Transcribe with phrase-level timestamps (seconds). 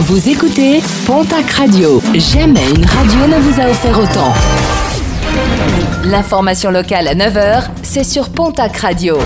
[0.00, 2.00] Vous écoutez Pontac Radio.
[2.14, 4.32] Jamais une radio ne vous a offert autant.
[6.04, 9.18] L'information locale à 9h, c'est sur Pontac Radio.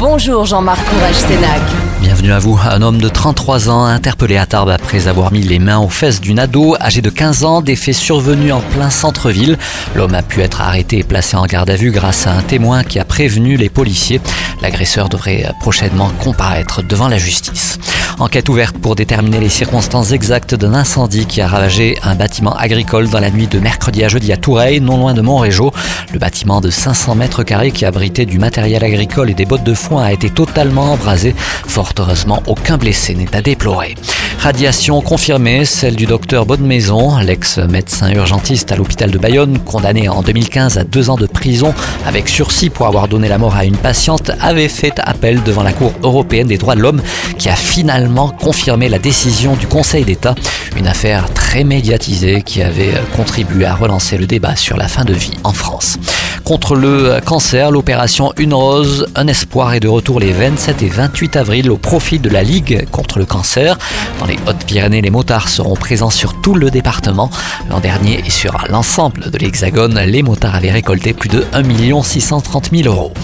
[0.00, 1.60] Bonjour Jean-Marc Courage Sénac.
[2.00, 2.58] Bienvenue à vous.
[2.68, 6.20] Un homme de 33 ans interpellé à Tarbes après avoir mis les mains aux fesses
[6.20, 9.56] d'une ado âgée de 15 ans, des faits survenus en plein centre-ville.
[9.94, 12.82] L'homme a pu être arrêté et placé en garde à vue grâce à un témoin
[12.82, 14.20] qui a prévenu les policiers.
[14.60, 17.78] L'agresseur devrait prochainement comparaître devant la justice.
[18.20, 23.08] Enquête ouverte pour déterminer les circonstances exactes d'un incendie qui a ravagé un bâtiment agricole
[23.08, 25.72] dans la nuit de mercredi à jeudi à Toureil, non loin de Montrégeau.
[26.12, 29.74] Le bâtiment de 500 mètres carrés qui abritait du matériel agricole et des bottes de
[29.74, 31.34] foin a été totalement embrasé.
[31.66, 33.96] Fort heureusement, aucun blessé n'est à déplorer.
[34.38, 40.78] Radiation confirmée, celle du docteur Maison, l'ex-médecin urgentiste à l'hôpital de Bayonne, condamné en 2015
[40.78, 41.74] à deux ans de prison
[42.06, 45.72] avec sursis pour avoir donné la mort à une patiente, avait fait appel devant la
[45.72, 47.02] Cour européenne des droits de l'homme
[47.38, 48.03] qui a finalement
[48.38, 50.34] confirmé la décision du Conseil d'État,
[50.76, 55.12] une affaire très médiatisée qui avait contribué à relancer le débat sur la fin de
[55.12, 55.98] vie en France.
[56.44, 61.36] Contre le cancer, l'opération Une Rose, un espoir est de retour les 27 et 28
[61.36, 63.78] avril au profit de la Ligue contre le cancer.
[64.20, 67.30] Dans les Hautes-Pyrénées, les motards seront présents sur tout le département.
[67.70, 72.70] L'an dernier et sur l'ensemble de l'Hexagone, les motards avaient récolté plus de 1 630
[72.72, 73.14] 000 euros.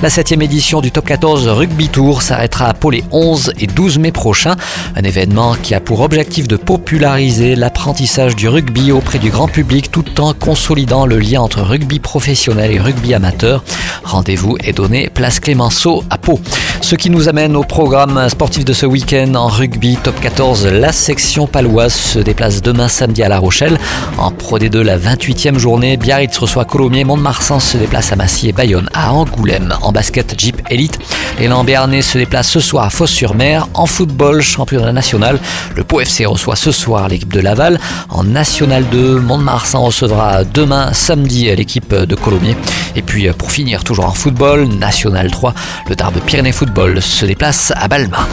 [0.00, 3.98] La septième édition du Top 14 Rugby Tour s'arrêtera à Pau les 11 et 12
[3.98, 4.54] mai prochains.
[4.94, 9.90] Un événement qui a pour objectif de populariser l'apprentissage du rugby auprès du grand public
[9.90, 13.64] tout en consolidant le lien entre rugby professionnel et rugby amateur.
[14.04, 16.38] Rendez-vous est donné place Clémenceau à Pau.
[16.80, 20.66] Ce qui nous amène au programme sportif de ce week-end en rugby top 14.
[20.66, 23.78] La section paloise se déplace demain samedi à La Rochelle.
[24.16, 28.52] En Pro D2, la 28e journée, Biarritz reçoit Colomiers, Mont-de-Marsan se déplace à Massy et
[28.52, 29.74] Bayonne à Angoulême.
[29.82, 30.98] En basket Jeep Elite,
[31.38, 33.68] l'élan béarnais se déplace ce soir à Fos-sur-Mer.
[33.74, 35.38] En football, championnat national,
[35.76, 37.78] le Pau FC reçoit ce soir l'équipe de Laval.
[38.08, 42.56] En National 2, Mont-de-Marsan recevra demain samedi l'équipe de Colomiers.
[42.96, 45.52] Et puis pour finir, toujours en football, National 3,
[45.88, 48.26] le Tarbes Pyrénées football se déplace à Balma.